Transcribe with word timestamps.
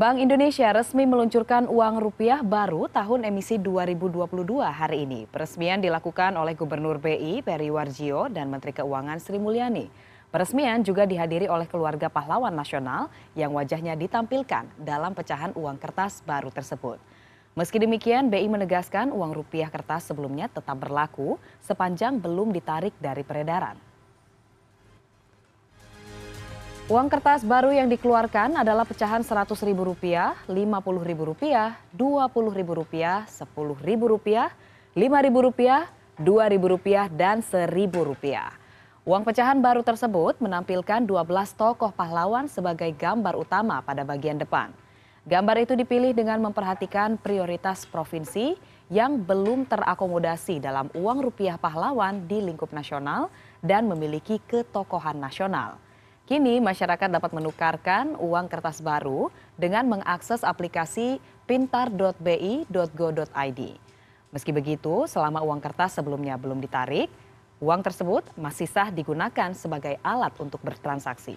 Bank 0.00 0.16
Indonesia 0.16 0.72
resmi 0.72 1.04
meluncurkan 1.04 1.68
uang 1.68 2.00
rupiah 2.00 2.40
baru 2.40 2.88
tahun 2.88 3.20
emisi 3.20 3.60
2022 3.60 4.24
hari 4.64 5.04
ini. 5.04 5.28
Peresmian 5.28 5.76
dilakukan 5.76 6.40
oleh 6.40 6.56
Gubernur 6.56 6.96
BI 6.96 7.44
Peri 7.44 7.68
Warjio 7.68 8.32
dan 8.32 8.48
Menteri 8.48 8.72
Keuangan 8.72 9.20
Sri 9.20 9.36
Mulyani. 9.36 9.92
Peresmian 10.32 10.80
juga 10.80 11.04
dihadiri 11.04 11.52
oleh 11.52 11.68
keluarga 11.68 12.08
pahlawan 12.08 12.56
nasional 12.56 13.12
yang 13.36 13.52
wajahnya 13.52 13.92
ditampilkan 13.92 14.72
dalam 14.80 15.12
pecahan 15.12 15.52
uang 15.52 15.76
kertas 15.76 16.24
baru 16.24 16.48
tersebut. 16.48 16.96
Meski 17.52 17.76
demikian, 17.76 18.32
BI 18.32 18.48
menegaskan 18.48 19.12
uang 19.12 19.36
rupiah 19.36 19.68
kertas 19.68 20.08
sebelumnya 20.08 20.48
tetap 20.48 20.80
berlaku 20.80 21.36
sepanjang 21.60 22.16
belum 22.16 22.56
ditarik 22.56 22.96
dari 23.04 23.20
peredaran. 23.20 23.89
Uang 26.90 27.06
kertas 27.06 27.46
baru 27.46 27.70
yang 27.70 27.86
dikeluarkan 27.86 28.66
adalah 28.66 28.82
pecahan 28.82 29.22
Rp100.000, 29.22 29.78
Rp50.000, 30.50 31.22
Rp20.000, 31.94 31.94
Rp10.000, 31.94 34.34
Rp5.000, 34.98 35.70
Rp2.000, 36.18 37.14
dan 37.14 37.46
Rp1.000. 37.46 38.26
Uang 39.06 39.22
pecahan 39.22 39.62
baru 39.62 39.86
tersebut 39.86 40.42
menampilkan 40.42 41.06
12 41.06 41.30
tokoh 41.54 41.94
pahlawan 41.94 42.50
sebagai 42.50 42.90
gambar 42.98 43.38
utama 43.38 43.78
pada 43.86 44.02
bagian 44.02 44.42
depan. 44.42 44.74
Gambar 45.30 45.62
itu 45.62 45.78
dipilih 45.78 46.10
dengan 46.10 46.42
memperhatikan 46.42 47.14
prioritas 47.22 47.86
provinsi 47.86 48.58
yang 48.90 49.22
belum 49.22 49.62
terakomodasi 49.70 50.58
dalam 50.58 50.90
uang 50.98 51.22
rupiah 51.22 51.54
pahlawan 51.54 52.26
di 52.26 52.42
lingkup 52.42 52.74
nasional 52.74 53.30
dan 53.62 53.86
memiliki 53.86 54.42
ketokohan 54.50 55.22
nasional. 55.22 55.78
Kini 56.30 56.62
masyarakat 56.62 57.10
dapat 57.10 57.34
menukarkan 57.34 58.14
uang 58.14 58.46
kertas 58.46 58.78
baru 58.78 59.34
dengan 59.58 59.82
mengakses 59.90 60.46
aplikasi 60.46 61.18
pintar.bi.go.id. 61.50 62.70
Meski 64.30 64.54
begitu, 64.54 65.10
selama 65.10 65.42
uang 65.42 65.58
kertas 65.58 65.98
sebelumnya 65.98 66.38
belum 66.38 66.62
ditarik, 66.62 67.10
uang 67.58 67.82
tersebut 67.82 68.22
masih 68.38 68.70
sah 68.70 68.94
digunakan 68.94 69.50
sebagai 69.58 69.98
alat 70.06 70.30
untuk 70.38 70.62
bertransaksi. 70.62 71.34